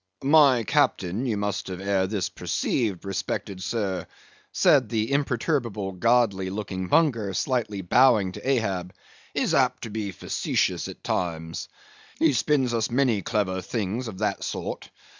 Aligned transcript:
"My 0.23 0.63
captain, 0.63 1.27
you 1.27 1.37
must 1.37 1.67
have 1.67 1.79
ere 1.79 2.07
this 2.07 2.27
perceived, 2.27 3.05
respected 3.05 3.61
sir"—said 3.61 4.89
the 4.89 5.11
imperturbable 5.11 5.91
godly 5.91 6.49
looking 6.49 6.87
Bunger, 6.87 7.35
slightly 7.35 7.81
bowing 7.81 8.31
to 8.31 8.49
Ahab—"is 8.49 9.53
apt 9.53 9.83
to 9.83 9.91
be 9.91 10.11
facetious 10.11 10.87
at 10.87 11.03
times; 11.03 11.69
he 12.17 12.33
spins 12.33 12.73
us 12.73 12.89
many 12.89 13.21
clever 13.21 13.61
things 13.61 14.07
of 14.07 14.17
that 14.17 14.43
sort. 14.43 14.89